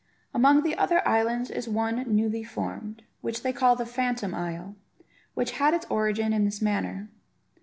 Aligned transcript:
Among 0.33 0.63
the 0.63 0.73
other 0.77 1.07
islands 1.07 1.51
is 1.51 1.69
one 1.69 2.03
newly 2.07 2.43
formed, 2.43 3.03
which 3.21 3.43
they 3.43 3.53
call 3.53 3.75
the 3.75 3.85
Phantom 3.85 4.33
Isle, 4.33 4.75
which 5.35 5.51
had 5.61 5.75
its 5.75 5.85
origin 5.91 6.33
in 6.33 6.43
this 6.43 6.59
manner. 6.59 7.11